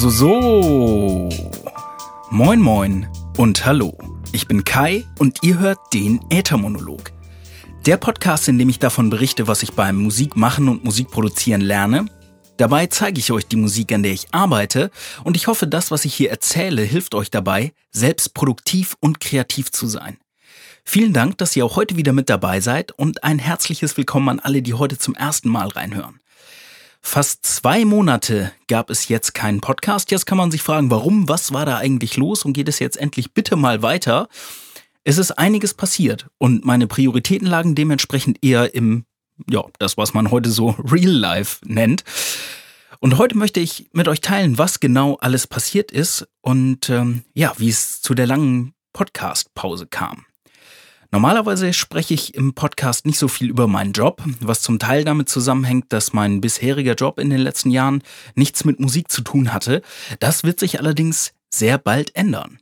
[0.00, 1.28] So, so.
[2.30, 3.98] Moin, moin und hallo.
[4.30, 7.10] Ich bin Kai und ihr hört den Äthermonolog.
[7.84, 12.06] Der Podcast, in dem ich davon berichte, was ich beim Musikmachen und Musikproduzieren lerne.
[12.58, 14.92] Dabei zeige ich euch die Musik, an der ich arbeite
[15.24, 19.72] und ich hoffe, das, was ich hier erzähle, hilft euch dabei, selbst produktiv und kreativ
[19.72, 20.18] zu sein.
[20.84, 24.38] Vielen Dank, dass ihr auch heute wieder mit dabei seid und ein herzliches Willkommen an
[24.38, 26.20] alle, die heute zum ersten Mal reinhören.
[27.00, 30.10] Fast zwei Monate gab es jetzt keinen Podcast.
[30.10, 32.96] Jetzt kann man sich fragen, warum, was war da eigentlich los und geht es jetzt
[32.96, 34.28] endlich bitte mal weiter?
[35.04, 39.04] Es ist einiges passiert und meine Prioritäten lagen dementsprechend eher im,
[39.48, 42.04] ja, das, was man heute so Real Life nennt.
[43.00, 47.54] Und heute möchte ich mit euch teilen, was genau alles passiert ist und ähm, ja,
[47.56, 50.26] wie es zu der langen Podcast-Pause kam.
[51.10, 55.28] Normalerweise spreche ich im Podcast nicht so viel über meinen Job, was zum Teil damit
[55.28, 58.02] zusammenhängt, dass mein bisheriger Job in den letzten Jahren
[58.34, 59.82] nichts mit Musik zu tun hatte.
[60.20, 62.58] Das wird sich allerdings sehr bald ändern.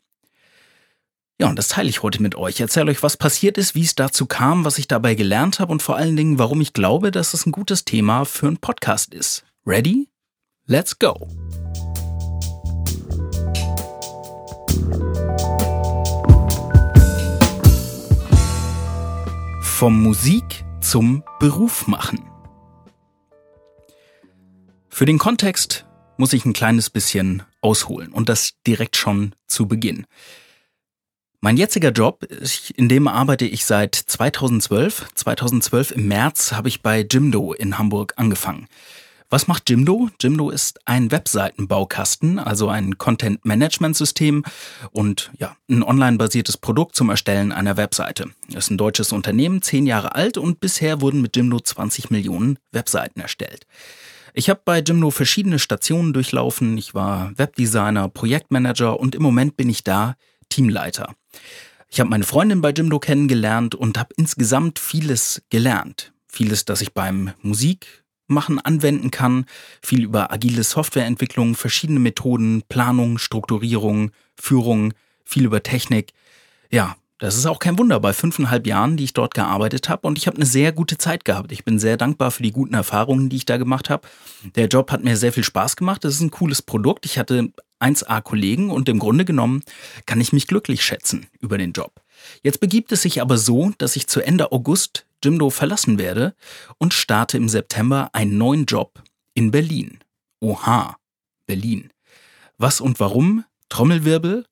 [1.38, 2.54] Ja, und das teile ich heute mit euch.
[2.54, 5.72] Ich erzähle euch, was passiert ist, wie es dazu kam, was ich dabei gelernt habe
[5.72, 9.12] und vor allen Dingen, warum ich glaube, dass es ein gutes Thema für einen Podcast
[9.12, 9.44] ist.
[9.66, 10.08] Ready?
[10.66, 11.28] Let's go!
[19.78, 22.24] Vom Musik zum Beruf machen.
[24.88, 25.84] Für den Kontext
[26.16, 30.06] muss ich ein kleines bisschen ausholen und das direkt schon zu Beginn.
[31.42, 32.26] Mein jetziger Job,
[32.74, 35.08] in dem arbeite ich seit 2012.
[35.14, 38.68] 2012 im März habe ich bei Jimdo in Hamburg angefangen.
[39.28, 40.08] Was macht Jimdo?
[40.20, 44.44] Jimdo ist ein Webseitenbaukasten, also ein Content-Management-System
[44.92, 48.30] und ja, ein online-basiertes Produkt zum Erstellen einer Webseite.
[48.48, 52.60] Es ist ein deutsches Unternehmen, zehn Jahre alt und bisher wurden mit Jimdo 20 Millionen
[52.70, 53.66] Webseiten erstellt.
[54.32, 56.78] Ich habe bei Jimdo verschiedene Stationen durchlaufen.
[56.78, 60.14] Ich war Webdesigner, Projektmanager und im Moment bin ich da
[60.50, 61.14] Teamleiter.
[61.88, 66.12] Ich habe meine Freundin bei Jimdo kennengelernt und habe insgesamt vieles gelernt.
[66.28, 69.46] Vieles, das ich beim Musik, machen, anwenden kann.
[69.82, 74.94] Viel über agile Softwareentwicklung, verschiedene Methoden, Planung, Strukturierung, Führung,
[75.24, 76.12] viel über Technik.
[76.70, 80.06] Ja, das ist auch kein Wunder bei fünfeinhalb Jahren, die ich dort gearbeitet habe.
[80.06, 81.50] Und ich habe eine sehr gute Zeit gehabt.
[81.50, 84.06] Ich bin sehr dankbar für die guten Erfahrungen, die ich da gemacht habe.
[84.54, 86.04] Der Job hat mir sehr viel Spaß gemacht.
[86.04, 87.06] Es ist ein cooles Produkt.
[87.06, 89.62] Ich hatte 1A Kollegen und im Grunde genommen
[90.04, 92.02] kann ich mich glücklich schätzen über den Job.
[92.42, 96.34] Jetzt begibt es sich aber so, dass ich zu Ende August Jimdo verlassen werde
[96.78, 99.02] und starte im September einen neuen Job
[99.34, 99.98] in Berlin.
[100.40, 100.96] Oha,
[101.46, 101.90] Berlin.
[102.58, 103.44] Was und warum?
[103.68, 104.46] Trommelwirbel?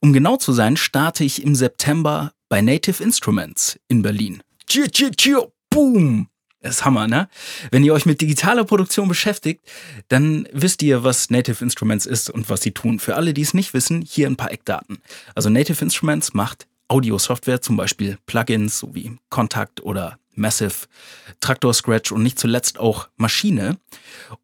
[0.00, 4.42] Um genau zu sein, starte ich im September bei Native Instruments in Berlin.
[4.66, 6.28] Tschio, tschio, tschio, boom!
[6.60, 7.28] Das ist Hammer, ne?
[7.70, 9.64] Wenn ihr euch mit digitaler Produktion beschäftigt,
[10.08, 12.98] dann wisst ihr, was Native Instruments ist und was sie tun.
[12.98, 14.98] Für alle, die es nicht wissen, hier ein paar Eckdaten.
[15.34, 20.86] Also Native Instruments macht Audio-Software, zum Beispiel Plugins sowie Contact oder Massive,
[21.40, 23.78] Traktor Scratch und nicht zuletzt auch Maschine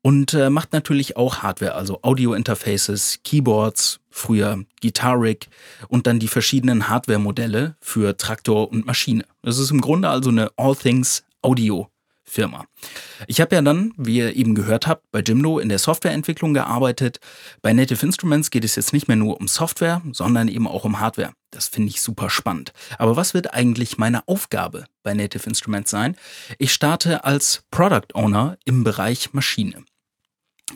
[0.01, 5.51] und äh, macht natürlich auch Hardware, also Audio-Interfaces, Keyboards, früher Guitar Rig
[5.89, 9.27] und dann die verschiedenen Hardware-Modelle für Traktor und Maschine.
[9.43, 11.91] Das ist im Grunde also eine All Things Audio
[12.29, 12.67] Firma.
[13.27, 17.19] Ich habe ja dann, wie ihr eben gehört habt, bei Jimdo in der Softwareentwicklung gearbeitet.
[17.63, 21.01] Bei Native Instruments geht es jetzt nicht mehr nur um Software, sondern eben auch um
[21.01, 21.33] Hardware.
[21.51, 22.73] Das finde ich super spannend.
[22.99, 26.17] Aber was wird eigentlich meine Aufgabe bei Native Instruments sein?
[26.59, 29.85] Ich starte als Product Owner im Bereich Maschine.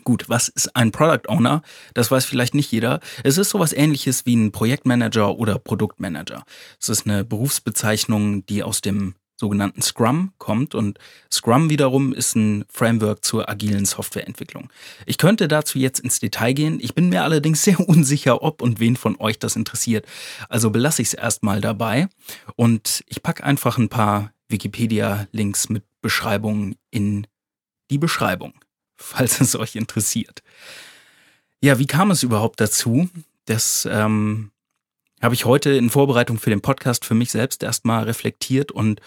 [0.05, 1.63] Gut, was ist ein Product Owner?
[1.93, 3.01] Das weiß vielleicht nicht jeder.
[3.25, 6.45] Es ist sowas ähnliches wie ein Projektmanager oder Produktmanager.
[6.81, 10.77] Es ist eine Berufsbezeichnung, die aus dem sogenannten Scrum kommt.
[10.77, 14.71] Und Scrum wiederum ist ein Framework zur agilen Softwareentwicklung.
[15.05, 16.79] Ich könnte dazu jetzt ins Detail gehen.
[16.81, 20.07] Ich bin mir allerdings sehr unsicher, ob und wen von euch das interessiert.
[20.49, 22.09] Also belasse ich es erstmal dabei.
[22.55, 27.27] Und ich packe einfach ein paar Wikipedia-Links mit Beschreibungen in
[27.91, 28.55] die Beschreibung,
[28.97, 30.43] falls es euch interessiert.
[31.61, 33.09] Ja, wie kam es überhaupt dazu,
[33.47, 34.53] dass ähm,
[35.23, 39.01] habe ich heute in Vorbereitung für den Podcast für mich selbst erstmal reflektiert und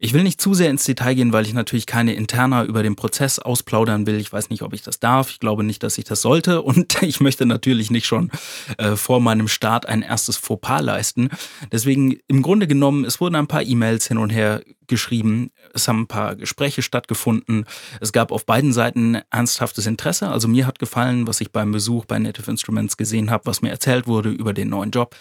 [0.00, 2.96] ich will nicht zu sehr ins Detail gehen, weil ich natürlich keine interner über den
[2.96, 4.16] Prozess ausplaudern will.
[4.16, 5.30] Ich weiß nicht, ob ich das darf.
[5.30, 8.30] Ich glaube nicht, dass ich das sollte und ich möchte natürlich nicht schon
[8.78, 11.30] äh, vor meinem Start ein erstes Fauxpas leisten.
[11.70, 15.52] Deswegen im Grunde genommen, es wurden ein paar E-Mails hin und her geschrieben.
[15.72, 17.64] Es haben ein paar Gespräche stattgefunden.
[18.00, 20.28] Es gab auf beiden Seiten ernsthaftes Interesse.
[20.28, 23.70] Also mir hat gefallen, was ich beim Besuch bei Native Instruments gesehen habe, was mir
[23.70, 25.14] erzählt wurde über den neuen Job.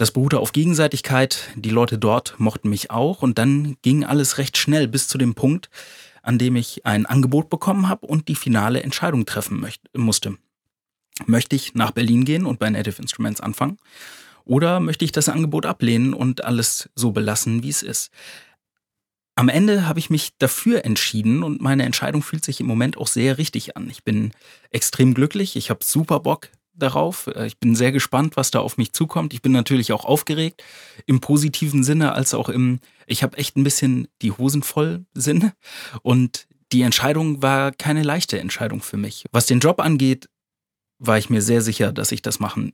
[0.00, 4.56] Das beruhte auf Gegenseitigkeit, die Leute dort mochten mich auch und dann ging alles recht
[4.56, 5.68] schnell bis zu dem Punkt,
[6.22, 10.38] an dem ich ein Angebot bekommen habe und die finale Entscheidung treffen möchte, musste.
[11.26, 13.76] Möchte ich nach Berlin gehen und bei Native Instruments anfangen?
[14.46, 18.10] Oder möchte ich das Angebot ablehnen und alles so belassen, wie es ist?
[19.34, 23.06] Am Ende habe ich mich dafür entschieden und meine Entscheidung fühlt sich im Moment auch
[23.06, 23.90] sehr richtig an.
[23.90, 24.32] Ich bin
[24.70, 27.26] extrem glücklich, ich habe super Bock darauf.
[27.28, 29.32] Äh, ich bin sehr gespannt, was da auf mich zukommt.
[29.34, 30.62] Ich bin natürlich auch aufgeregt,
[31.06, 35.54] im positiven Sinne als auch im, ich habe echt ein bisschen die Hosen voll Sinne.
[36.02, 39.24] Und die Entscheidung war keine leichte Entscheidung für mich.
[39.32, 40.28] Was den Job angeht,
[40.98, 42.72] war ich mir sehr sicher, dass ich das machen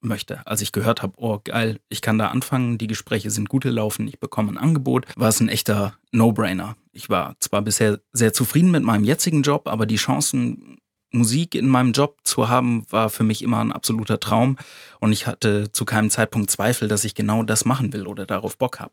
[0.00, 0.46] möchte.
[0.46, 4.06] Als ich gehört habe, oh geil, ich kann da anfangen, die Gespräche sind gut gelaufen,
[4.06, 6.76] ich bekomme ein Angebot, war es ein echter No-Brainer.
[6.92, 10.77] Ich war zwar bisher sehr zufrieden mit meinem jetzigen Job, aber die Chancen
[11.10, 14.56] Musik in meinem Job zu haben, war für mich immer ein absoluter Traum
[15.00, 18.58] und ich hatte zu keinem Zeitpunkt Zweifel, dass ich genau das machen will oder darauf
[18.58, 18.92] Bock habe.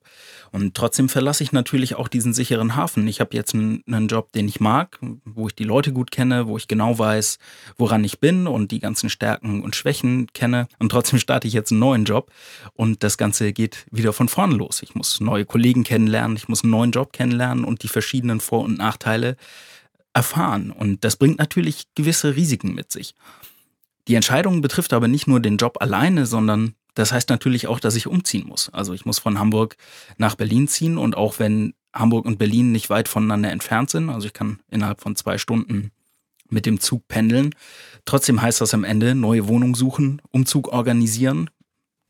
[0.52, 3.08] Und trotzdem verlasse ich natürlich auch diesen sicheren Hafen.
[3.08, 6.58] Ich habe jetzt einen, Job, den ich mag, wo ich die Leute gut kenne, wo
[6.58, 7.38] ich genau weiß,
[7.78, 10.68] woran ich bin und die ganzen Stärken und Schwächen kenne.
[10.80, 12.32] Und trotzdem starte ich jetzt einen neuen Job
[12.74, 14.82] und das Ganze geht wieder von vorne los.
[14.84, 18.64] Ich muss neue Kollegen kennenlernen, ich muss einen neuen Job kennenlernen und die verschiedenen Vor-
[18.64, 19.36] und Nachteile
[20.16, 20.72] erfahren.
[20.72, 23.14] Und das bringt natürlich gewisse Risiken mit sich.
[24.08, 27.96] Die Entscheidung betrifft aber nicht nur den Job alleine, sondern das heißt natürlich auch, dass
[27.96, 28.70] ich umziehen muss.
[28.70, 29.76] Also ich muss von Hamburg
[30.18, 34.28] nach Berlin ziehen und auch wenn Hamburg und Berlin nicht weit voneinander entfernt sind, also
[34.28, 35.92] ich kann innerhalb von zwei Stunden
[36.50, 37.54] mit dem Zug pendeln,
[38.06, 41.50] trotzdem heißt das am Ende neue Wohnung suchen, Umzug organisieren.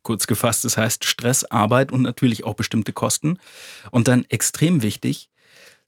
[0.04, 3.40] Kurz gefasst, das heißt Stress, Arbeit und natürlich auch bestimmte Kosten.
[3.90, 5.31] Und dann extrem wichtig,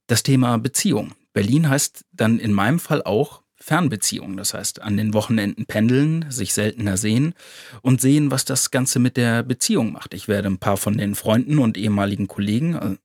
[0.08, 1.12] das Thema Beziehung.
[1.38, 4.36] Berlin heißt dann in meinem Fall auch Fernbeziehung.
[4.36, 7.32] Das heißt, an den Wochenenden pendeln, sich seltener sehen
[7.80, 10.14] und sehen, was das Ganze mit der Beziehung macht.
[10.14, 12.96] Ich werde ein paar von den Freunden und ehemaligen Kollegen äh,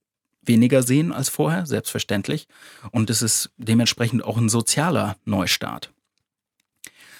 [0.42, 2.48] weniger sehen als vorher, selbstverständlich.
[2.90, 5.92] Und es ist dementsprechend auch ein sozialer Neustart.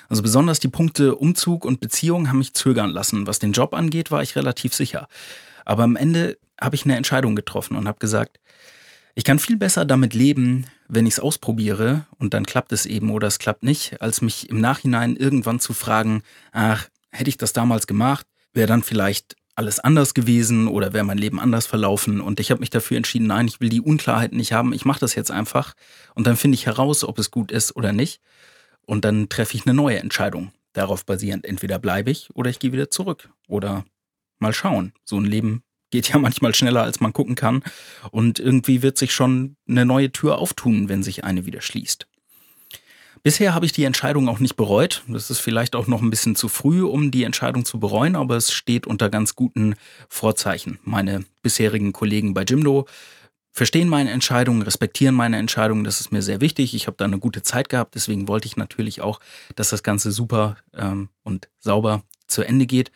[0.08, 3.28] Also besonders die Punkte Umzug und Beziehung haben mich zögern lassen.
[3.28, 5.06] Was den Job angeht, war ich relativ sicher.
[5.64, 8.40] Aber am Ende habe ich eine Entscheidung getroffen und habe gesagt,
[9.14, 13.11] ich kann viel besser damit leben, wenn ich es ausprobiere und dann klappt es eben
[13.11, 16.23] oder es klappt nicht, als mich im Nachhinein irgendwann zu fragen,
[16.53, 21.19] ach, hätte ich das damals gemacht, wäre dann vielleicht alles anders gewesen oder wäre mein
[21.19, 22.21] Leben anders verlaufen.
[22.21, 25.01] Und ich habe mich dafür entschieden, nein, ich will die Unklarheit nicht haben, ich mache
[25.01, 25.75] das jetzt einfach
[26.15, 28.21] und dann finde ich heraus, ob es gut ist oder nicht.
[28.87, 30.53] Und dann treffe ich eine neue Entscheidung.
[30.75, 33.31] Darauf basierend, entweder bleibe ich oder ich gehe wieder zurück.
[33.49, 33.85] Oder
[34.39, 34.93] mal schauen.
[35.05, 35.63] So ein Leben
[35.94, 37.62] geht ja manchmal schneller, als man gucken kann.
[38.11, 42.08] Und irgendwie wird sich schon eine neue Tür auftun, wenn sich eine wieder schließt.
[43.23, 45.02] Bisher habe ich die Entscheidung auch nicht bereut.
[45.08, 48.37] Das ist vielleicht auch noch ein bisschen zu früh, um die Entscheidung zu bereuen, aber
[48.37, 49.76] es steht unter ganz guten
[50.11, 50.79] Vorzeichen.
[50.82, 52.87] Meine bisherigen Kollegen bei Jimdo
[53.52, 55.85] verstehen meine Entscheidung, respektieren meine Entscheidung.
[55.85, 56.75] Das ist mir sehr wichtig.
[56.75, 57.94] Ich habe da eine gute Zeit gehabt.
[57.94, 59.20] Deswegen wollte ich natürlich auch,
[59.55, 62.90] dass das Ganze super ähm, und sauber zu Ende geht.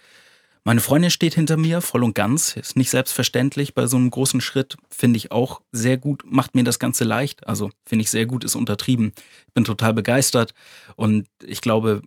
[0.68, 2.54] Meine Freundin steht hinter mir, voll und ganz.
[2.54, 4.76] Ist nicht selbstverständlich bei so einem großen Schritt.
[4.90, 7.46] Finde ich auch sehr gut, macht mir das Ganze leicht.
[7.46, 9.12] Also finde ich sehr gut, ist untertrieben.
[9.54, 10.52] Bin total begeistert.
[10.94, 12.02] Und ich glaube,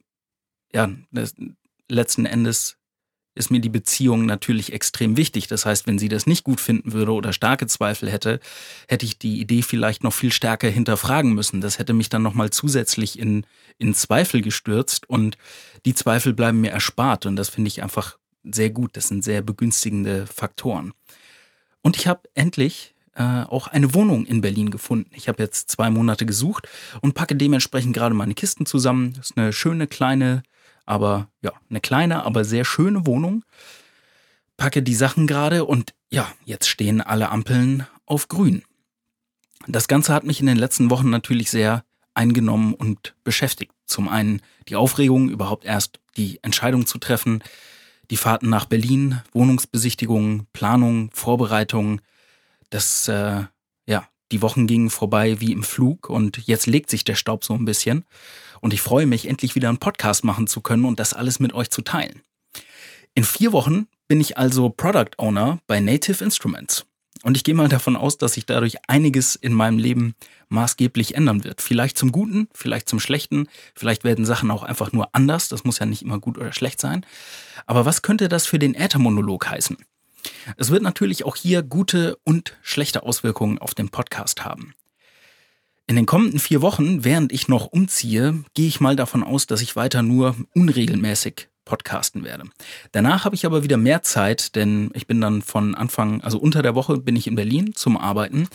[0.72, 1.34] ja, das,
[1.90, 2.78] letzten Endes
[3.34, 5.48] ist mir die Beziehung natürlich extrem wichtig.
[5.48, 8.40] Das heißt, wenn sie das nicht gut finden würde oder starke Zweifel hätte,
[8.88, 11.62] hätte ich die Idee vielleicht noch viel stärker hinterfragen müssen.
[11.62, 13.44] Das hätte mich dann nochmal zusätzlich in,
[13.80, 15.36] in Zweifel gestürzt und
[15.88, 17.26] die Zweifel bleiben mir erspart.
[17.26, 18.98] Und das finde ich einfach sehr gut.
[18.98, 20.94] Das sind sehr begünstigende Faktoren.
[21.82, 25.12] Und ich habe endlich äh, auch eine Wohnung in Berlin gefunden.
[25.14, 26.68] Ich habe jetzt zwei Monate gesucht
[27.02, 29.14] und packe dementsprechend gerade meine Kisten zusammen.
[29.14, 30.44] Das ist eine schöne kleine,
[30.86, 33.44] aber ja, eine kleine, aber sehr schöne Wohnung.
[34.58, 38.64] Packe die Sachen gerade und ja, jetzt stehen alle Ampeln auf grün.
[39.68, 41.84] Das Ganze hat mich in den letzten Wochen natürlich sehr
[42.14, 43.74] eingenommen und beschäftigt.
[43.86, 47.44] Zum einen die Aufregung, überhaupt erst die Entscheidung zu treffen,
[48.12, 52.02] die Fahrten nach Berlin, Wohnungsbesichtigungen, Planung, Vorbereitungen.
[52.70, 53.46] Das, äh,
[53.88, 57.54] ja, die Wochen gingen vorbei wie im Flug und jetzt legt sich der Staub so
[57.54, 58.06] ein bisschen.
[58.60, 61.54] Und ich freue mich, endlich wieder einen Podcast machen zu können und das alles mit
[61.54, 62.22] euch zu teilen.
[63.16, 66.86] In vier Wochen bin ich also Product Owner bei Native Instruments.
[67.24, 70.16] Und ich gehe mal davon aus, dass sich dadurch einiges in meinem Leben
[70.50, 71.62] maßgeblich ändern wird.
[71.62, 75.48] Vielleicht zum Guten, vielleicht zum Schlechten, vielleicht werden Sachen auch einfach nur anders.
[75.48, 77.06] Das muss ja nicht immer gut oder schlecht sein.
[77.68, 79.78] Aber was könnte das für den Äthermonolog heißen?
[80.58, 84.74] Es wird natürlich auch hier gute und schlechte Auswirkungen auf den Podcast haben.
[85.88, 89.62] In den kommenden vier Wochen, während ich noch umziehe, gehe ich mal davon aus, dass
[89.62, 92.44] ich weiter nur unregelmäßig podcasten werde.
[92.92, 96.62] Danach habe ich aber wieder mehr Zeit, denn ich bin dann von Anfang, also unter
[96.62, 98.50] der Woche bin ich in Berlin zum Arbeiten.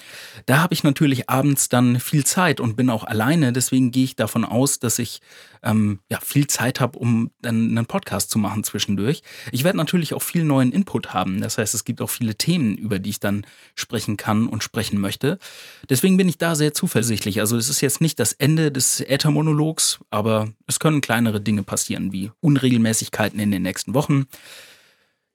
[0.45, 3.55] Da habe ich natürlich abends dann viel Zeit und bin auch alleine.
[3.55, 5.23] Deswegen gehe ich davon aus, dass ich
[5.63, 9.23] ähm, ja, viel Zeit habe, um dann einen Podcast zu machen zwischendurch.
[9.51, 11.41] Ich werde natürlich auch viel neuen Input haben.
[11.41, 15.01] Das heißt, es gibt auch viele Themen, über die ich dann sprechen kann und sprechen
[15.01, 15.39] möchte.
[15.89, 17.41] Deswegen bin ich da sehr zuversichtlich.
[17.41, 22.13] Also es ist jetzt nicht das Ende des Äthermonologs, aber es können kleinere Dinge passieren,
[22.13, 22.31] wie
[23.07, 24.27] Unregelmäßigkeiten in den nächsten Wochen.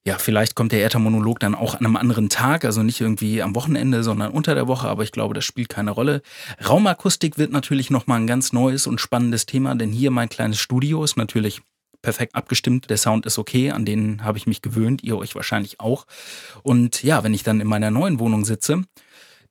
[0.04, 3.54] Ja, vielleicht kommt der Äthermonolog dann auch an einem anderen Tag, also nicht irgendwie am
[3.56, 6.24] Wochenende, sondern unter der Woche, aber ich glaube, das spielt keine Rolle.
[6.68, 11.04] Raumakustik wird natürlich nochmal ein ganz neues und spannendes Thema, denn hier mein kleines Studio
[11.04, 11.62] ist natürlich
[12.02, 12.90] perfekt abgestimmt.
[12.90, 16.08] Der Sound ist okay, an den habe ich mich gewöhnt, ihr euch wahrscheinlich auch.
[16.64, 18.82] Und ja, wenn ich dann in meiner neuen Wohnung sitze,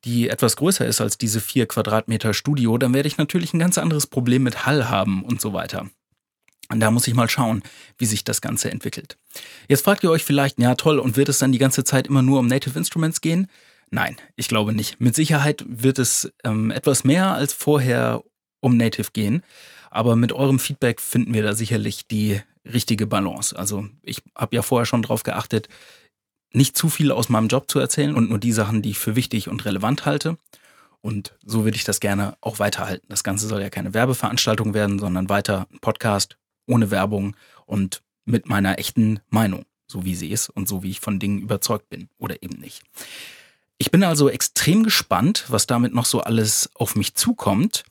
[0.03, 3.77] die etwas größer ist als diese vier Quadratmeter Studio, dann werde ich natürlich ein ganz
[3.77, 5.87] anderes Problem mit Hall haben und so weiter.
[6.71, 7.63] Und da muss ich mal schauen,
[7.97, 9.17] wie sich das Ganze entwickelt.
[9.67, 12.21] Jetzt fragt ihr euch vielleicht, ja toll, und wird es dann die ganze Zeit immer
[12.21, 13.47] nur um Native Instruments gehen?
[13.89, 15.01] Nein, ich glaube nicht.
[15.01, 18.23] Mit Sicherheit wird es ähm, etwas mehr als vorher
[18.61, 19.43] um Native gehen.
[19.89, 23.57] Aber mit eurem Feedback finden wir da sicherlich die richtige Balance.
[23.57, 25.67] Also ich habe ja vorher schon darauf geachtet,
[26.53, 29.15] nicht zu viel aus meinem Job zu erzählen und nur die Sachen, die ich für
[29.17, 30.37] wichtig und relevant halte.
[31.01, 33.07] Und so würde ich das gerne auch weiterhalten.
[33.09, 36.37] Das Ganze soll ja keine Werbeveranstaltung werden, sondern weiter ein Podcast
[36.67, 40.99] ohne Werbung und mit meiner echten Meinung, so wie sie ist und so wie ich
[40.99, 42.83] von Dingen überzeugt bin oder eben nicht.
[43.77, 47.83] Ich bin also extrem gespannt, was damit noch so alles auf mich zukommt.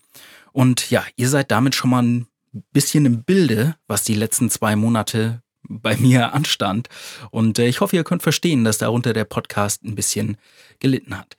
[0.53, 2.27] Und ja, ihr seid damit schon mal ein
[2.73, 6.89] bisschen im Bilde, was die letzten zwei Monate bei mir anstand.
[7.31, 10.37] Und äh, ich hoffe, ihr könnt verstehen, dass darunter der Podcast ein bisschen
[10.79, 11.37] gelitten hat.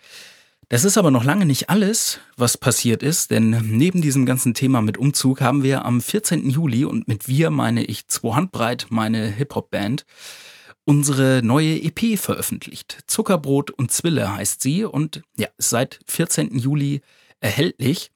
[0.71, 4.81] Das ist aber noch lange nicht alles, was passiert ist, denn neben diesem ganzen Thema
[4.81, 6.49] mit Umzug haben wir am 14.
[6.49, 10.05] Juli, und mit wir meine ich zwei Handbreit, meine Hip-Hop-Band,
[10.85, 12.99] unsere neue EP veröffentlicht.
[13.05, 16.57] Zuckerbrot und Zwille heißt sie und ja, ist seit 14.
[16.57, 17.01] Juli
[17.41, 18.13] erhältlich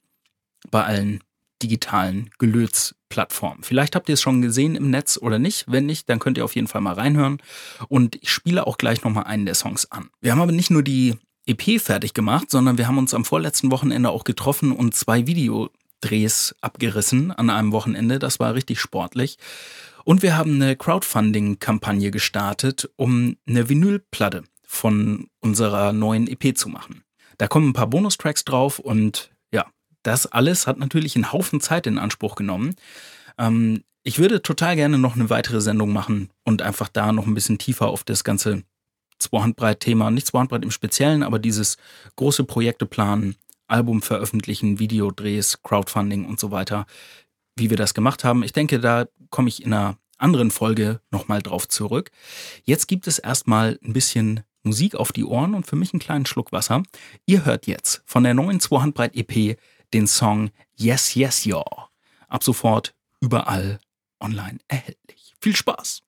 [0.71, 1.21] bei allen
[1.61, 3.63] digitalen Gelöts-Plattformen.
[3.63, 5.65] Vielleicht habt ihr es schon gesehen im Netz oder nicht.
[5.67, 7.39] Wenn nicht, dann könnt ihr auf jeden Fall mal reinhören.
[7.89, 10.09] Und ich spiele auch gleich nochmal einen der Songs an.
[10.21, 13.71] Wir haben aber nicht nur die EP fertig gemacht, sondern wir haben uns am vorletzten
[13.71, 18.19] Wochenende auch getroffen und zwei Videodrehs abgerissen an einem Wochenende.
[18.19, 19.37] Das war richtig sportlich.
[20.03, 27.03] Und wir haben eine Crowdfunding-Kampagne gestartet, um eine Vinylplatte von unserer neuen EP zu machen.
[27.37, 29.65] Da kommen ein paar Bonustracks drauf und ja,
[30.03, 32.75] das alles hat natürlich einen Haufen Zeit in Anspruch genommen.
[33.37, 37.33] Ähm, ich würde total gerne noch eine weitere Sendung machen und einfach da noch ein
[37.33, 38.63] bisschen tiefer auf das ganze
[39.19, 41.77] Zwei-Handbreit-Thema, nicht Zwei-Handbreit im Speziellen, aber dieses
[42.15, 43.35] große Projekte planen,
[43.67, 46.85] Album veröffentlichen, Videodrehs, Crowdfunding und so weiter,
[47.55, 48.43] wie wir das gemacht haben.
[48.43, 52.11] Ich denke, da komme ich in einer anderen Folge nochmal drauf zurück.
[52.63, 56.25] Jetzt gibt es erstmal ein bisschen Musik auf die Ohren und für mich einen kleinen
[56.25, 56.83] Schluck Wasser.
[57.25, 59.57] Ihr hört jetzt von der neuen Zwei-Handbreit EP
[59.93, 61.63] den Song Yes, Yes, Yo.
[62.27, 63.79] Ab sofort überall
[64.19, 65.35] online erhältlich.
[65.39, 66.04] Viel Spaß!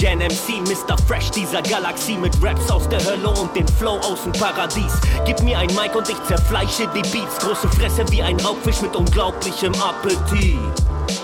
[0.00, 0.96] Gen MC, Mr.
[1.06, 4.98] Fresh dieser Galaxie mit Raps aus der Hölle und den Flow aus dem Paradies.
[5.26, 7.38] Gib mir ein Mic und ich zerfleische die Beats.
[7.38, 10.58] Große Fresse wie ein Raubfisch mit unglaublichem Appetit.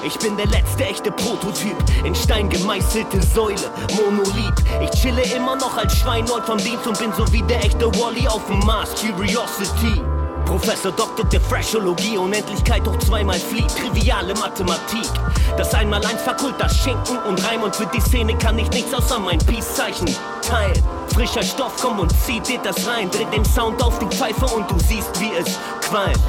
[0.05, 4.63] Ich bin der letzte echte Prototyp, in Stein gemeißelte Säule, Monolith.
[4.83, 8.29] Ich chille immer noch als Schweinhold vom Dienst und bin so wie der echte Wally
[8.29, 10.03] auf dem Mars, Curiosity.
[10.47, 15.11] Professor Doktor der Freshologie, Unendlichkeit hoch zweimal flieht, triviale Mathematik.
[15.57, 19.19] Das Einmaleins verkult das Schinken und Reim und für die Szene kann ich nichts außer
[19.19, 20.09] mein Peace-Zeichen
[20.43, 20.83] teilen.
[21.13, 24.71] Frischer Stoff, komm und zieh dir das rein, dreh den Sound auf, du Pfeife und
[24.71, 26.21] du siehst, wie es qualmt.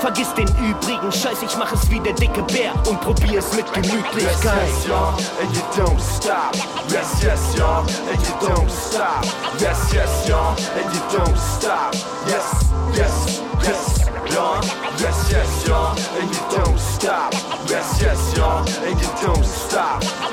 [0.00, 3.72] Vergiss den übrigen Scheiß, ich mach es wie der dicke Bär und probier es mit
[3.72, 4.14] Gemütlichkeit.
[4.14, 6.54] Yes, yes, y'all, and you don't stop.
[6.88, 9.24] Yes, yes, y'all, and you don't stop.
[9.58, 11.94] Yes, yes, y'all, and you don't stop.
[12.26, 14.62] Yes, yes, yes, y'all.
[15.00, 17.32] Yes, yes, y'all, and you don't stop.
[17.68, 20.23] Yes, yes, y'all, and you don't stop.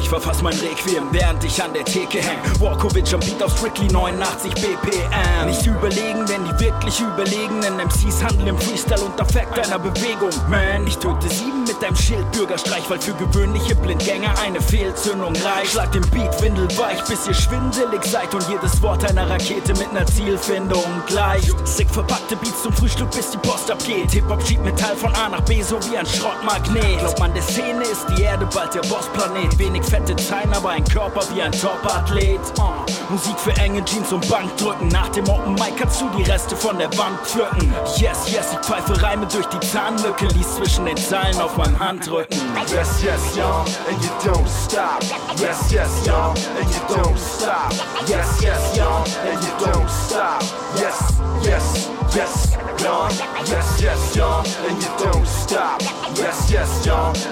[0.00, 2.38] Ich verfass mein Requiem, während ich an der Theke häng.
[2.58, 5.46] Walkovic am Beat auf Strictly 89 BPM.
[5.46, 10.30] Nicht überlegen, denn die wirklich überlegenen MCs handeln im Freestyle unter Fact einer Bewegung.
[10.48, 15.72] Man, ich töte sieben mit deinem Schild Bürgerstreich, weil für gewöhnliche Blindgänger eine Fehlzündung reicht.
[15.72, 20.06] Schlag den Beat windelweich, bis ihr schwindelig seid und jedes Wort einer Rakete mit einer
[20.06, 21.54] Zielfindung gleicht.
[21.68, 24.12] Sick verpackte Beats zum Frühstück, bis die Post abgeht.
[24.12, 27.00] Hip-Hop schiebt Metall von A nach B, so wie ein Schrottmagnet.
[27.00, 29.58] Glaubt man, der Szene ist die Erde bald der Bossplanet.
[29.58, 32.38] Wenig fette Zeilen, aber ein Körper wie ein Top-Athlet.
[32.58, 32.62] Uh,
[33.10, 34.86] Musik für enge Jeans und Bankdrücken.
[34.88, 37.74] Nach dem Open Mic kannst du die Reste von der Wand pflücken.
[37.96, 40.26] Yes, yes, ich pfeife Reime durch die Zahnlücke.
[40.26, 42.38] Lies zwischen den Zeilen auf meinem Handrücken.
[42.68, 45.02] Yes, yes, y'all, and you don't stop.
[45.40, 47.72] Yes, yes, y'all, and you don't stop.
[48.06, 50.40] Yes, yes, y'all, and you don't stop.
[50.76, 52.29] Yes, yes, yes,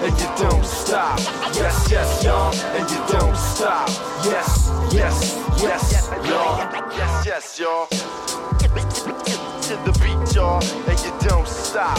[0.02, 1.18] and you don't stop.
[1.54, 3.88] Yes, yes, y'all, and you don't stop.
[4.24, 6.58] Yes, yes, yes, y'all.
[6.96, 7.86] Yes, yes, y'all.
[7.86, 11.98] To the beat, y'all, and you don't stop.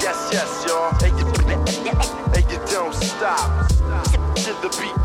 [0.00, 1.26] Yes, yes, y'all, and you,
[2.34, 3.68] and you don't stop.
[3.68, 4.98] To the beat,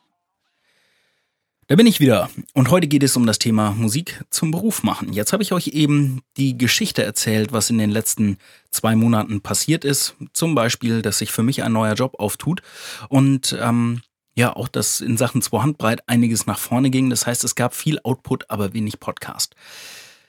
[1.66, 2.30] Da bin ich wieder.
[2.52, 5.12] Und heute geht es um das Thema Musik zum Beruf machen.
[5.12, 8.38] Jetzt habe ich euch eben die Geschichte erzählt, was in den letzten
[8.70, 10.14] zwei Monaten passiert ist.
[10.34, 12.62] Zum Beispiel, dass sich für mich ein neuer Job auftut.
[13.08, 14.02] Und ähm,
[14.36, 17.10] ja, auch, dass in Sachen zwei Handbreit einiges nach vorne ging.
[17.10, 19.56] Das heißt, es gab viel Output, aber wenig Podcast.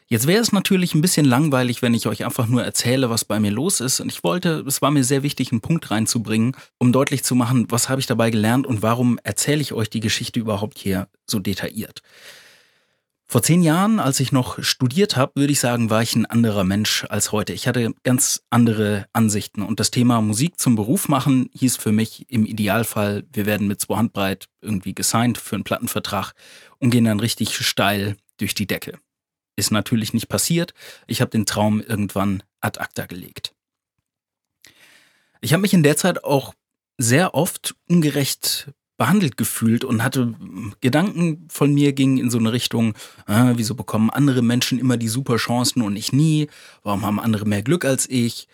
[0.08, 3.40] Jetzt wäre es natürlich ein bisschen langweilig, wenn ich euch einfach nur erzähle, was bei
[3.40, 4.00] mir los ist.
[4.00, 7.66] Und ich wollte, es war mir sehr wichtig, einen Punkt reinzubringen, um deutlich zu machen,
[7.70, 11.40] was habe ich dabei gelernt und warum erzähle ich euch die Geschichte überhaupt hier so
[11.40, 12.02] detailliert.
[13.28, 16.64] Vor zehn Jahren, als ich noch studiert habe, würde ich sagen, war ich ein anderer
[16.64, 17.54] Mensch als heute.
[17.54, 22.28] Ich hatte ganz andere Ansichten und das Thema Musik zum Beruf machen hieß für mich
[22.30, 26.34] im Idealfall, wir werden mit zwei Handbreit irgendwie gesigned für einen Plattenvertrag
[26.78, 29.00] und gehen dann richtig steil durch die Decke.
[29.56, 30.74] Ist natürlich nicht passiert.
[31.08, 33.54] Ich habe den Traum irgendwann ad acta gelegt.
[35.42, 36.54] Ich habe mich in der Zeit auch
[36.98, 40.34] sehr oft ungerecht behandelt gefühlt und hatte
[40.80, 42.94] Gedanken von mir gingen in so eine Richtung,
[43.28, 46.48] äh, wieso bekommen andere Menschen immer die super Chancen und ich nie?
[46.82, 48.48] Warum haben andere mehr Glück als ich?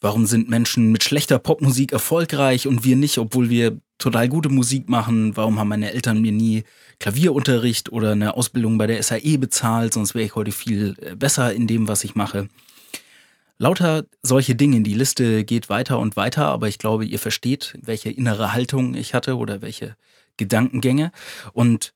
[0.00, 4.88] Warum sind Menschen mit schlechter Popmusik erfolgreich und wir nicht, obwohl wir total gute Musik
[4.88, 5.36] machen?
[5.36, 6.64] Warum haben meine Eltern mir nie
[7.02, 9.92] Klavierunterricht oder eine Ausbildung bei der SAE bezahlt?
[9.92, 12.48] Sonst wäre ich heute viel äh, besser in dem, was ich mache.
[13.58, 14.82] Lauter solche Dinge.
[14.82, 19.14] Die Liste geht weiter und weiter, aber ich glaube, ihr versteht, welche innere Haltung ich
[19.14, 19.96] hatte oder welche
[20.36, 21.10] Gedankengänge.
[21.52, 21.92] Und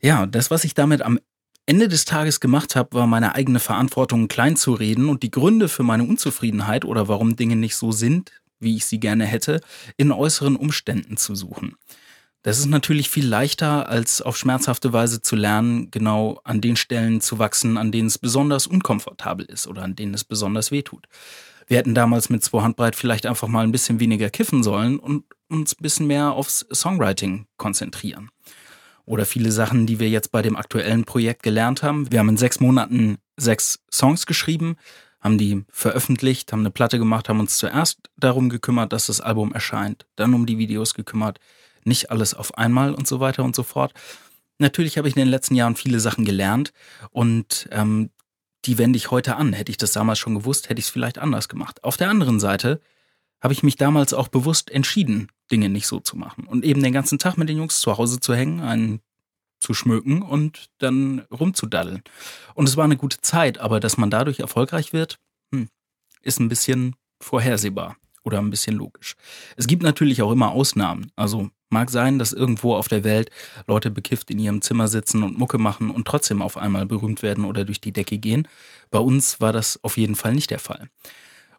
[0.00, 1.20] ja, das, was ich damit am
[1.66, 5.68] Ende des Tages gemacht habe, war meine eigene Verantwortung klein zu reden und die Gründe
[5.68, 9.60] für meine Unzufriedenheit oder warum Dinge nicht so sind, wie ich sie gerne hätte,
[9.98, 11.76] in äußeren Umständen zu suchen.
[12.46, 17.20] Das ist natürlich viel leichter, als auf schmerzhafte Weise zu lernen, genau an den Stellen
[17.20, 21.08] zu wachsen, an denen es besonders unkomfortabel ist oder an denen es besonders wehtut.
[21.66, 25.24] Wir hätten damals mit zwei Handbreit vielleicht einfach mal ein bisschen weniger kiffen sollen und
[25.48, 28.30] uns ein bisschen mehr aufs Songwriting konzentrieren.
[29.06, 32.12] Oder viele Sachen, die wir jetzt bei dem aktuellen Projekt gelernt haben.
[32.12, 34.76] Wir haben in sechs Monaten sechs Songs geschrieben,
[35.18, 39.52] haben die veröffentlicht, haben eine Platte gemacht, haben uns zuerst darum gekümmert, dass das Album
[39.52, 41.40] erscheint, dann um die Videos gekümmert,
[41.86, 43.92] nicht alles auf einmal und so weiter und so fort.
[44.58, 46.72] Natürlich habe ich in den letzten Jahren viele Sachen gelernt
[47.10, 48.10] und ähm,
[48.64, 49.52] die wende ich heute an.
[49.52, 51.84] Hätte ich das damals schon gewusst, hätte ich es vielleicht anders gemacht.
[51.84, 52.80] Auf der anderen Seite
[53.40, 56.92] habe ich mich damals auch bewusst entschieden, Dinge nicht so zu machen und eben den
[56.92, 59.00] ganzen Tag mit den Jungs zu Hause zu hängen, einen
[59.60, 62.02] zu schmücken und dann rumzudaddeln.
[62.54, 65.18] Und es war eine gute Zeit, aber dass man dadurch erfolgreich wird,
[65.52, 65.68] hm,
[66.22, 69.14] ist ein bisschen vorhersehbar oder ein bisschen logisch.
[69.56, 71.10] Es gibt natürlich auch immer Ausnahmen.
[71.16, 73.30] Also mag sein, dass irgendwo auf der Welt
[73.66, 77.44] Leute bekifft in ihrem Zimmer sitzen und Mucke machen und trotzdem auf einmal berühmt werden
[77.44, 78.48] oder durch die Decke gehen.
[78.90, 80.88] Bei uns war das auf jeden Fall nicht der Fall.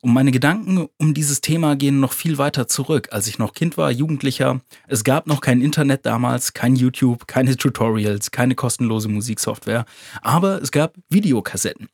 [0.01, 3.09] Und meine Gedanken um dieses Thema gehen noch viel weiter zurück.
[3.11, 7.57] Als ich noch Kind war, Jugendlicher, es gab noch kein Internet damals, kein YouTube, keine
[7.57, 9.85] Tutorials, keine kostenlose Musiksoftware,
[10.21, 11.89] aber es gab Videokassetten.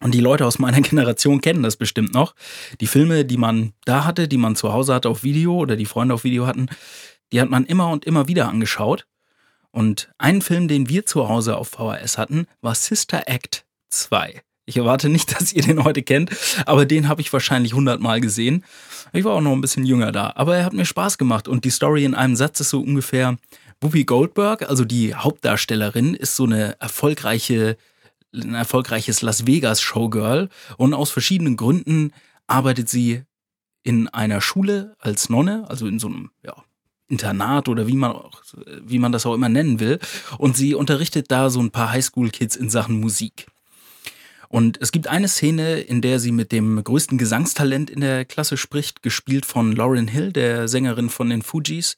[0.00, 2.34] Und die Leute aus meiner Generation kennen das bestimmt noch.
[2.80, 5.86] Die Filme, die man da hatte, die man zu Hause hatte auf Video oder die
[5.86, 6.68] Freunde auf Video hatten,
[7.32, 9.06] die hat man immer und immer wieder angeschaut.
[9.70, 14.42] Und ein Film, den wir zu Hause auf VHS hatten, war Sister Act 2.
[14.66, 16.30] Ich erwarte nicht, dass ihr den heute kennt,
[16.66, 18.64] aber den habe ich wahrscheinlich hundertmal gesehen.
[19.12, 21.64] Ich war auch noch ein bisschen jünger da, aber er hat mir Spaß gemacht und
[21.64, 23.36] die Story in einem Satz ist so ungefähr,
[23.80, 27.76] Whoopi Goldberg, also die Hauptdarstellerin, ist so eine erfolgreiche,
[28.32, 32.12] ein erfolgreiches Las Vegas Showgirl und aus verschiedenen Gründen
[32.46, 33.22] arbeitet sie
[33.82, 36.54] in einer Schule als Nonne, also in so einem ja,
[37.08, 38.42] Internat oder wie man, auch,
[38.82, 39.98] wie man das auch immer nennen will.
[40.38, 43.46] Und sie unterrichtet da so ein paar Highschool-Kids in Sachen Musik.
[44.48, 48.56] Und es gibt eine Szene, in der sie mit dem größten Gesangstalent in der Klasse
[48.56, 51.96] spricht, gespielt von Lauren Hill, der Sängerin von den Fujis,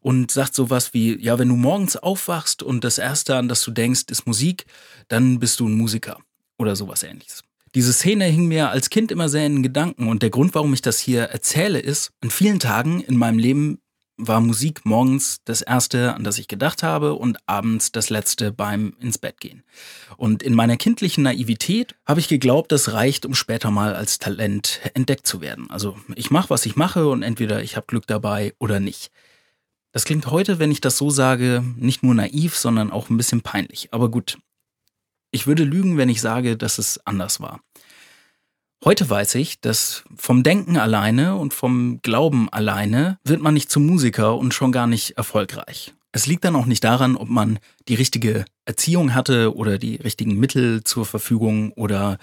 [0.00, 3.72] und sagt sowas wie, ja, wenn du morgens aufwachst und das Erste, an das du
[3.72, 4.66] denkst, ist Musik,
[5.08, 6.18] dann bist du ein Musiker
[6.56, 7.42] oder sowas ähnliches.
[7.74, 10.72] Diese Szene hing mir als Kind immer sehr in den Gedanken und der Grund, warum
[10.74, 13.80] ich das hier erzähle, ist, an vielen Tagen in meinem Leben
[14.18, 18.94] war Musik morgens das erste, an das ich gedacht habe und abends das letzte beim
[19.00, 19.62] ins Bett gehen.
[20.16, 24.80] Und in meiner kindlichen Naivität habe ich geglaubt, das reicht, um später mal als Talent
[24.94, 25.70] entdeckt zu werden.
[25.70, 29.10] Also ich mache, was ich mache und entweder ich habe Glück dabei oder nicht.
[29.92, 33.40] Das klingt heute, wenn ich das so sage, nicht nur naiv, sondern auch ein bisschen
[33.40, 33.88] peinlich.
[33.92, 34.38] Aber gut,
[35.30, 37.60] ich würde lügen, wenn ich sage, dass es anders war.
[38.84, 43.84] Heute weiß ich, dass vom Denken alleine und vom Glauben alleine wird man nicht zum
[43.84, 45.94] Musiker und schon gar nicht erfolgreich.
[46.12, 50.38] Es liegt dann auch nicht daran, ob man die richtige Erziehung hatte oder die richtigen
[50.38, 52.18] Mittel zur Verfügung oder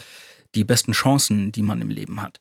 [0.55, 2.39] die besten Chancen, die man im Leben hat.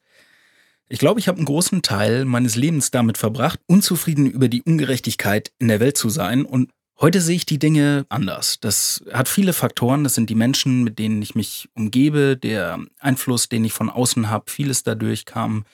[0.88, 5.50] Ich glaube, ich habe einen großen Teil meines Lebens damit verbracht, unzufrieden über die Ungerechtigkeit
[5.59, 8.61] in der Welt zu sein und Heute sehe ich die Dinge anders.
[8.61, 10.04] Das hat viele Faktoren.
[10.04, 14.30] Das sind die Menschen, mit denen ich mich umgebe, der Einfluss, den ich von außen
[14.30, 14.50] habe.
[14.50, 15.64] Vieles dadurch kam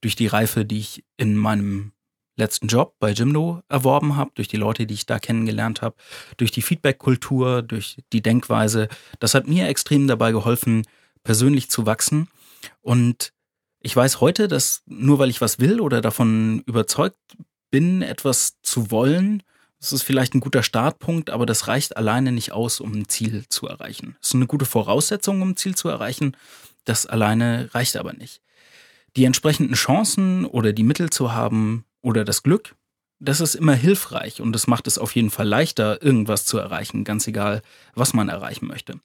[0.00, 1.92] durch die Reife, die ich in meinem
[2.36, 5.96] letzten Job bei Jimdo erworben habe, durch die Leute, die ich da kennengelernt habe,
[6.38, 8.88] durch die Feedback-Kultur, durch die Denkweise.
[9.18, 10.86] Das hat mir extrem dabei geholfen,
[11.22, 12.28] persönlich zu wachsen.
[12.80, 13.34] Und
[13.80, 17.18] ich weiß heute, dass nur weil ich was will oder davon überzeugt
[17.70, 19.42] bin, etwas zu wollen,
[19.80, 23.44] das ist vielleicht ein guter Startpunkt, aber das reicht alleine nicht aus, um ein Ziel
[23.48, 24.16] zu erreichen.
[24.20, 26.36] Das ist eine gute Voraussetzung, um ein Ziel zu erreichen.
[26.84, 28.42] Das alleine reicht aber nicht.
[29.16, 32.76] Die entsprechenden Chancen oder die Mittel zu haben oder das Glück,
[33.20, 37.04] das ist immer hilfreich und das macht es auf jeden Fall leichter, irgendwas zu erreichen,
[37.04, 37.62] ganz egal,
[37.94, 39.00] was man erreichen möchte.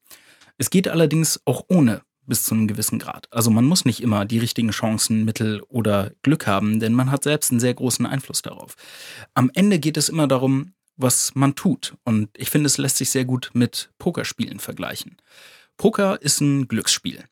[0.57, 3.27] Es geht allerdings auch ohne bis zu einem gewissen Grad.
[3.31, 7.23] Also man muss nicht immer die richtigen Chancen, Mittel oder Glück haben, denn man hat
[7.23, 8.75] selbst einen sehr großen Einfluss darauf.
[9.33, 11.95] Am Ende geht es immer darum, was man tut.
[12.03, 15.17] Und ich finde, es lässt sich sehr gut mit Pokerspielen vergleichen.
[15.77, 17.23] Poker ist ein Glücksspiel.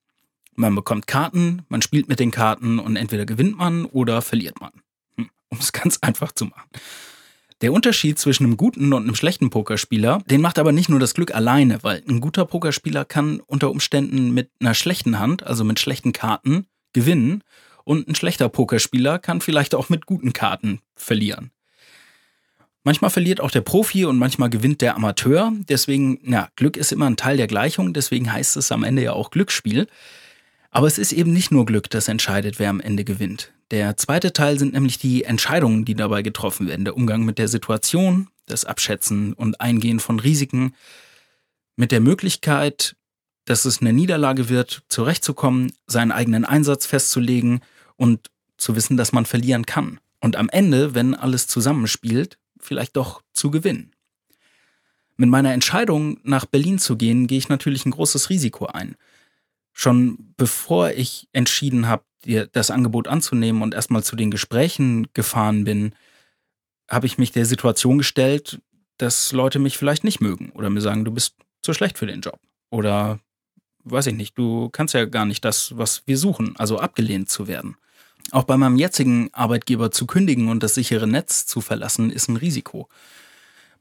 [0.56, 4.72] Man bekommt Karten, man spielt mit den Karten und entweder gewinnt man oder verliert man.
[5.18, 6.70] Hm, um es ganz einfach zu machen.
[7.62, 11.14] Der Unterschied zwischen einem guten und einem schlechten Pokerspieler, den macht aber nicht nur das
[11.14, 15.80] Glück alleine, weil ein guter Pokerspieler kann unter Umständen mit einer schlechten Hand, also mit
[15.80, 17.44] schlechten Karten, gewinnen
[17.84, 21.52] und ein schlechter Pokerspieler kann vielleicht auch mit guten Karten verlieren.
[22.86, 25.54] Manchmal verliert auch der Profi und manchmal gewinnt der Amateur.
[25.70, 29.14] Deswegen, ja, Glück ist immer ein Teil der Gleichung, deswegen heißt es am Ende ja
[29.14, 29.88] auch Glücksspiel.
[30.70, 33.54] Aber es ist eben nicht nur Glück, das entscheidet, wer am Ende gewinnt.
[33.74, 36.86] Der zweite Teil sind nämlich die Entscheidungen, die dabei getroffen werden.
[36.86, 40.76] Der Umgang mit der Situation, das Abschätzen und Eingehen von Risiken,
[41.76, 42.96] mit der Möglichkeit,
[43.46, 47.62] dass es eine Niederlage wird, zurechtzukommen, seinen eigenen Einsatz festzulegen
[47.96, 50.00] und zu wissen, dass man verlieren kann.
[50.20, 53.90] Und am Ende, wenn alles zusammenspielt, vielleicht doch zu gewinnen.
[55.18, 58.96] Mit meiner Entscheidung, nach Berlin zu gehen, gehe ich natürlich ein großes Risiko ein.
[59.74, 62.04] Schon bevor ich entschieden habe,
[62.52, 65.94] das Angebot anzunehmen und erstmal zu den Gesprächen gefahren bin,
[66.90, 68.62] habe ich mich der Situation gestellt,
[68.98, 72.22] dass Leute mich vielleicht nicht mögen oder mir sagen, du bist zu schlecht für den
[72.22, 72.40] Job.
[72.70, 73.20] Oder
[73.84, 77.48] weiß ich nicht, du kannst ja gar nicht das, was wir suchen, also abgelehnt zu
[77.48, 77.76] werden.
[78.32, 82.38] Auch bei meinem jetzigen Arbeitgeber zu kündigen und das sichere Netz zu verlassen, ist ein
[82.38, 82.88] Risiko.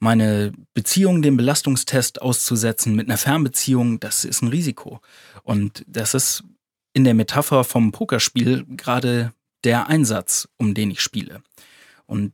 [0.03, 5.01] Meine Beziehung dem Belastungstest auszusetzen mit einer Fernbeziehung, das ist ein Risiko.
[5.45, 6.43] Und das ist
[6.93, 11.41] in der Metapher vom Pokerspiel gerade der Einsatz, um den ich spiele.
[12.05, 12.33] Und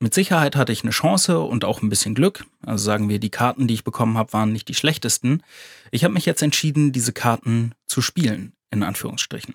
[0.00, 2.44] mit Sicherheit hatte ich eine Chance und auch ein bisschen Glück.
[2.62, 5.44] Also sagen wir, die Karten, die ich bekommen habe, waren nicht die schlechtesten.
[5.92, 9.54] Ich habe mich jetzt entschieden, diese Karten zu spielen, in Anführungsstrichen.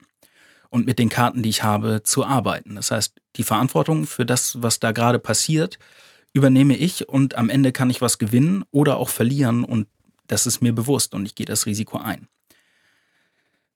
[0.70, 2.76] Und mit den Karten, die ich habe, zu arbeiten.
[2.76, 5.80] Das heißt, die Verantwortung für das, was da gerade passiert,
[6.34, 9.88] übernehme ich und am Ende kann ich was gewinnen oder auch verlieren und
[10.28, 12.28] das ist mir bewusst und ich gehe das Risiko ein.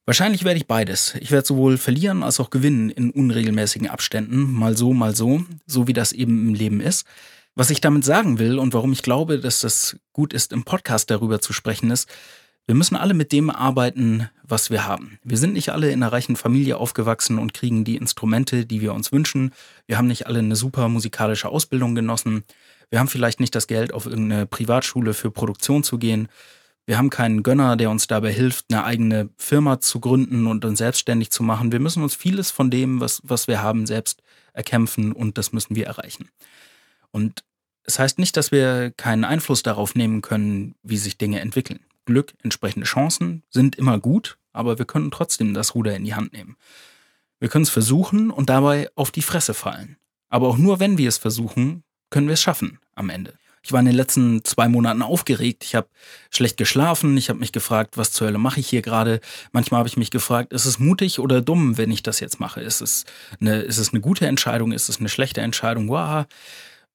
[0.06, 1.16] Wahrscheinlich werde ich beides.
[1.20, 5.88] Ich werde sowohl verlieren als auch gewinnen in unregelmäßigen Abständen, mal so, mal so, so
[5.88, 7.06] wie das eben im Leben ist.
[7.56, 11.10] Was ich damit sagen will und warum ich glaube, dass das gut ist, im Podcast
[11.10, 12.08] darüber zu sprechen, ist,
[12.68, 15.20] wir müssen alle mit dem arbeiten, was wir haben.
[15.24, 18.94] Wir sind nicht alle in einer reichen Familie aufgewachsen und kriegen die Instrumente, die wir
[18.94, 19.54] uns wünschen.
[19.86, 22.44] Wir haben nicht alle eine super musikalische Ausbildung genossen.
[22.90, 26.28] Wir haben vielleicht nicht das Geld, auf irgendeine Privatschule für Produktion zu gehen.
[26.88, 30.78] Wir haben keinen Gönner, der uns dabei hilft, eine eigene Firma zu gründen und uns
[30.78, 31.72] selbstständig zu machen.
[31.72, 34.22] Wir müssen uns vieles von dem, was, was wir haben, selbst
[34.54, 36.30] erkämpfen und das müssen wir erreichen.
[37.12, 37.44] Und
[37.84, 41.80] es heißt nicht, dass wir keinen Einfluss darauf nehmen können, wie sich Dinge entwickeln.
[42.06, 46.34] Glück, entsprechende Chancen sind immer gut, aber wir können trotzdem das Ruder in die Hand
[46.34, 46.56] nehmen.
[47.40, 49.98] Wir können es versuchen und dabei auf die Fresse fallen.
[50.30, 53.34] Aber auch nur wenn wir es versuchen, können wir es schaffen am Ende.
[53.66, 55.64] Ich war in den letzten zwei Monaten aufgeregt.
[55.64, 55.88] Ich habe
[56.30, 57.18] schlecht geschlafen.
[57.18, 59.22] Ich habe mich gefragt, was zur Hölle mache ich hier gerade.
[59.54, 62.62] Manchmal habe ich mich gefragt, ist es mutig oder dumm, wenn ich das jetzt mache?
[62.62, 63.06] Ist es
[63.42, 64.72] eine, ist es eine gute Entscheidung?
[64.72, 65.90] Ist es eine schlechte Entscheidung?
[65.90, 66.26] Wow.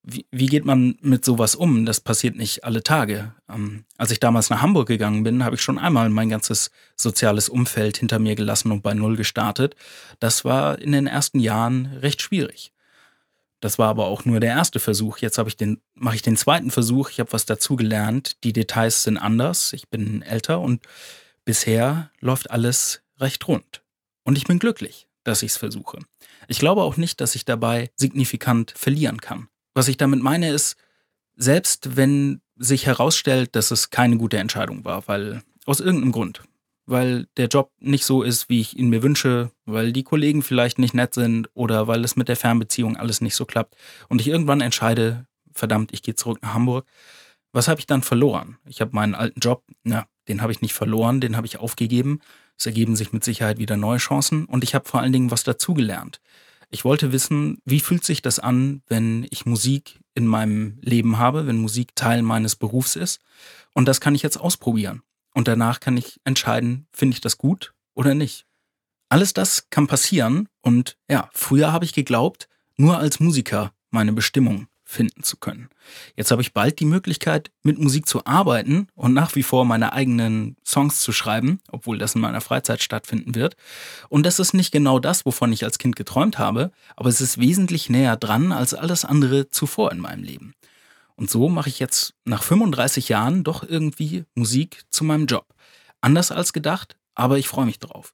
[0.03, 1.85] Wie, wie geht man mit sowas um?
[1.85, 3.35] Das passiert nicht alle Tage.
[3.51, 7.51] Ähm, als ich damals nach Hamburg gegangen bin, habe ich schon einmal mein ganzes soziales
[7.51, 9.77] Umfeld hinter mir gelassen und bei Null gestartet.
[10.19, 12.73] Das war in den ersten Jahren recht schwierig.
[13.61, 15.19] Das war aber auch nur der erste Versuch.
[15.19, 15.39] Jetzt
[15.95, 17.11] mache ich den zweiten Versuch.
[17.11, 18.43] Ich habe was dazugelernt.
[18.43, 19.75] Die Details sind anders.
[19.75, 20.87] Ich bin älter und
[21.45, 23.83] bisher läuft alles recht rund.
[24.25, 25.99] Und ich bin glücklich, dass ich es versuche.
[26.49, 29.49] Ich glaube auch nicht, dass ich dabei signifikant verlieren kann.
[29.75, 30.77] Was ich damit meine ist,
[31.37, 36.43] selbst wenn sich herausstellt, dass es keine gute Entscheidung war, weil aus irgendeinem Grund,
[36.87, 40.79] weil der Job nicht so ist, wie ich ihn mir wünsche, weil die Kollegen vielleicht
[40.79, 43.77] nicht nett sind oder weil es mit der Fernbeziehung alles nicht so klappt
[44.09, 46.87] und ich irgendwann entscheide, verdammt, ich gehe zurück nach Hamburg.
[47.53, 48.59] Was habe ich dann verloren?
[48.67, 52.21] Ich habe meinen alten Job, na, den habe ich nicht verloren, den habe ich aufgegeben.
[52.57, 55.45] Es ergeben sich mit Sicherheit wieder neue Chancen und ich habe vor allen Dingen was
[55.45, 56.21] dazugelernt.
[56.71, 61.47] Ich wollte wissen, wie fühlt sich das an, wenn ich Musik in meinem Leben habe,
[61.47, 63.21] wenn Musik Teil meines Berufs ist.
[63.75, 65.03] Und das kann ich jetzt ausprobieren.
[65.35, 68.47] Und danach kann ich entscheiden, finde ich das gut oder nicht.
[69.09, 74.69] Alles das kann passieren und ja, früher habe ich geglaubt, nur als Musiker meine Bestimmung
[74.91, 75.69] finden zu können.
[76.17, 79.93] Jetzt habe ich bald die Möglichkeit, mit Musik zu arbeiten und nach wie vor meine
[79.93, 83.57] eigenen Songs zu schreiben, obwohl das in meiner Freizeit stattfinden wird.
[84.09, 87.39] Und das ist nicht genau das, wovon ich als Kind geträumt habe, aber es ist
[87.39, 90.55] wesentlich näher dran als alles andere zuvor in meinem Leben.
[91.15, 95.47] Und so mache ich jetzt nach 35 Jahren doch irgendwie Musik zu meinem Job.
[96.01, 98.13] Anders als gedacht, aber ich freue mich drauf.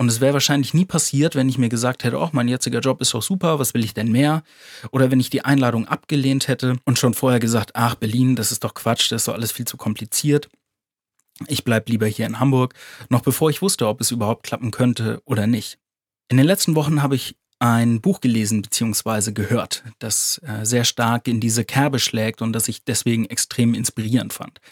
[0.00, 3.02] Und es wäre wahrscheinlich nie passiert, wenn ich mir gesagt hätte, oh, mein jetziger Job
[3.02, 4.44] ist doch super, was will ich denn mehr?
[4.92, 8.64] Oder wenn ich die Einladung abgelehnt hätte und schon vorher gesagt, ach, Berlin, das ist
[8.64, 10.48] doch Quatsch, das ist doch alles viel zu kompliziert.
[11.48, 12.72] Ich bleib lieber hier in Hamburg,
[13.10, 15.78] noch bevor ich wusste, ob es überhaupt klappen könnte oder nicht.
[16.30, 19.32] In den letzten Wochen habe ich ein Buch gelesen bzw.
[19.32, 24.32] gehört, das äh, sehr stark in diese Kerbe schlägt und das ich deswegen extrem inspirierend
[24.32, 24.62] fand.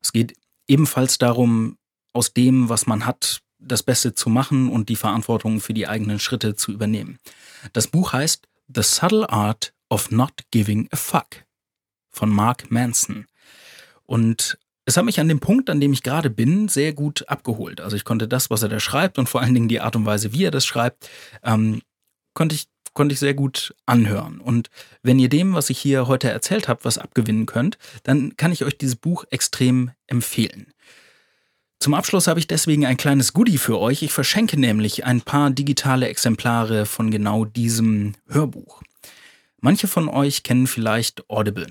[0.00, 0.32] Es geht
[0.66, 1.76] ebenfalls darum,
[2.14, 6.18] aus dem, was man hat, das Beste zu machen und die Verantwortung für die eigenen
[6.18, 7.18] Schritte zu übernehmen.
[7.72, 11.44] Das Buch heißt The Subtle Art of Not Giving a Fuck
[12.10, 13.26] von Mark Manson.
[14.04, 17.80] Und es hat mich an dem Punkt, an dem ich gerade bin, sehr gut abgeholt.
[17.80, 20.06] Also ich konnte das, was er da schreibt und vor allen Dingen die Art und
[20.06, 21.08] Weise, wie er das schreibt,
[21.44, 21.82] ähm,
[22.34, 24.40] konnte ich, konnte ich sehr gut anhören.
[24.40, 24.70] Und
[25.02, 28.64] wenn ihr dem, was ich hier heute erzählt habe, was abgewinnen könnt, dann kann ich
[28.64, 30.71] euch dieses Buch extrem empfehlen.
[31.82, 34.04] Zum Abschluss habe ich deswegen ein kleines Goodie für euch.
[34.04, 38.82] Ich verschenke nämlich ein paar digitale Exemplare von genau diesem Hörbuch.
[39.60, 41.66] Manche von euch kennen vielleicht Audible.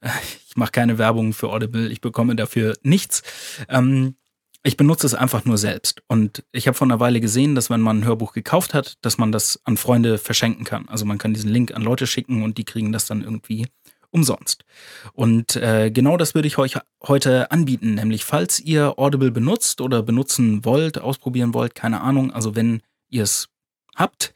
[0.48, 3.22] Ich mache keine Werbung für Audible, ich bekomme dafür nichts.
[3.68, 4.14] Ähm,
[4.62, 6.02] ich benutze es einfach nur selbst.
[6.06, 9.18] Und ich habe vor einer Weile gesehen, dass wenn man ein Hörbuch gekauft hat, dass
[9.18, 10.88] man das an Freunde verschenken kann.
[10.88, 13.66] Also man kann diesen Link an Leute schicken und die kriegen das dann irgendwie
[14.10, 14.64] umsonst.
[15.12, 20.02] Und äh, genau das würde ich euch heute anbieten, nämlich falls ihr Audible benutzt oder
[20.02, 23.48] benutzen wollt, ausprobieren wollt, keine Ahnung, also wenn ihr es
[23.96, 24.32] habt,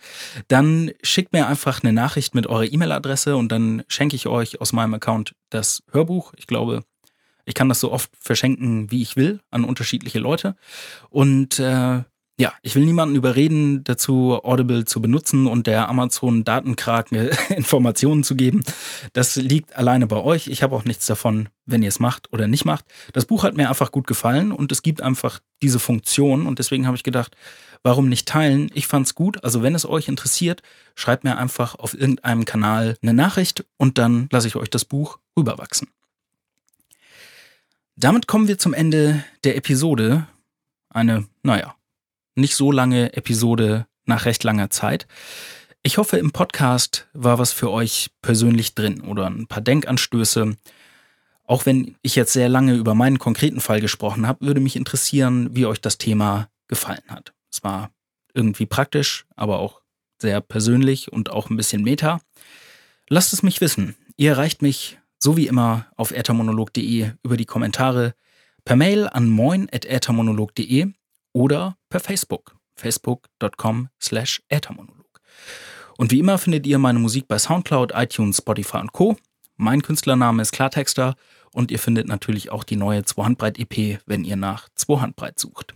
[0.49, 4.73] dann schickt mir einfach eine Nachricht mit eurer E-Mail-Adresse und dann schenke ich euch aus
[4.73, 6.35] meinem Account das Hörbuch.
[6.37, 6.85] Ich glaube,
[7.45, 10.57] ich kann das so oft verschenken, wie ich will, an unterschiedliche Leute.
[11.11, 12.03] Und äh,
[12.39, 18.37] ja, ich will niemanden überreden, dazu Audible zu benutzen und der Amazon Datenkrake Informationen zu
[18.37, 18.65] geben.
[19.13, 20.49] Das liegt alleine bei euch.
[20.49, 22.87] Ich habe auch nichts davon, wenn ihr es macht oder nicht macht.
[23.13, 26.87] Das Buch hat mir einfach gut gefallen und es gibt einfach diese Funktion und deswegen
[26.87, 27.37] habe ich gedacht,
[27.83, 28.71] warum nicht teilen?
[28.73, 29.45] Ich fand's gut.
[29.45, 30.63] Also wenn es euch interessiert,
[30.95, 35.19] schreibt mir einfach auf irgendeinem Kanal eine Nachricht und dann lasse ich euch das Buch
[35.39, 35.89] rüberwachsen.
[37.95, 40.27] Damit kommen wir zum Ende der Episode.
[40.89, 41.75] Eine, naja,
[42.35, 45.07] nicht so lange Episode nach recht langer Zeit.
[45.83, 50.57] Ich hoffe, im Podcast war was für euch persönlich drin oder ein paar Denkanstöße.
[51.45, 55.51] Auch wenn ich jetzt sehr lange über meinen konkreten Fall gesprochen habe, würde mich interessieren,
[55.57, 57.33] wie euch das Thema gefallen hat.
[57.51, 57.91] Es war
[58.33, 59.81] irgendwie praktisch, aber auch
[60.21, 62.21] sehr persönlich und auch ein bisschen meta.
[63.09, 63.97] Lasst es mich wissen.
[64.17, 68.15] Ihr erreicht mich so wie immer auf äthermonolog.de über die Kommentare,
[68.65, 70.93] per Mail an moin.äthermonolog.de
[71.33, 75.21] oder per Facebook, facebook.com slash äthermonolog.
[75.99, 79.17] Und wie immer findet ihr meine Musik bei Soundcloud, iTunes, Spotify und Co.
[79.57, 81.15] Mein Künstlername ist Klartexter
[81.53, 85.75] und ihr findet natürlich auch die neue 2-Handbreit-EP, wenn ihr nach 2-Handbreit sucht.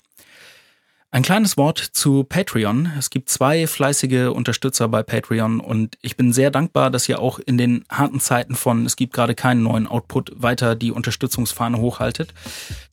[1.11, 2.93] Ein kleines Wort zu Patreon.
[2.99, 7.39] Es gibt zwei fleißige Unterstützer bei Patreon und ich bin sehr dankbar, dass ihr auch
[7.39, 12.35] in den harten Zeiten von es gibt gerade keinen neuen Output weiter die Unterstützungsfahne hochhaltet.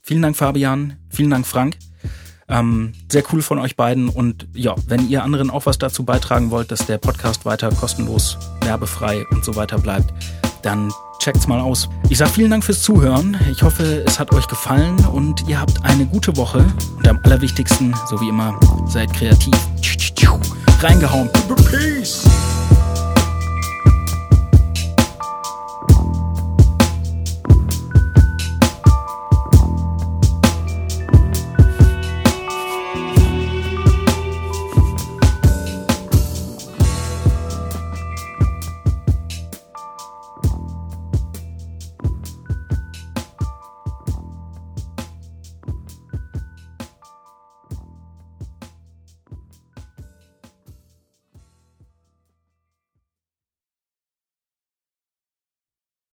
[0.01, 1.77] Vielen Dank Fabian, vielen Dank Frank.
[2.49, 6.51] Ähm, sehr cool von euch beiden und ja, wenn ihr anderen auch was dazu beitragen
[6.51, 10.13] wollt, dass der Podcast weiter kostenlos, werbefrei und so weiter bleibt,
[10.61, 11.89] dann checkt's mal aus.
[12.09, 13.37] Ich sage vielen Dank fürs Zuhören.
[13.51, 16.65] Ich hoffe, es hat euch gefallen und ihr habt eine gute Woche.
[16.97, 19.55] Und am allerwichtigsten, so wie immer, seid kreativ.
[20.83, 21.29] Reingehauen.
[21.71, 22.25] Peace.